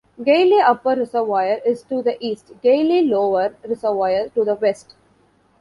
Gailey 0.23 0.59
Upper 0.59 0.95
Reservoir 0.95 1.59
is 1.63 1.83
to 1.83 2.01
the 2.01 2.17
east; 2.19 2.53
Gailey 2.63 3.07
Lower 3.07 3.53
Reservoir 3.63 4.29
to 4.29 4.43
the 4.43 4.55
west. 4.55 4.95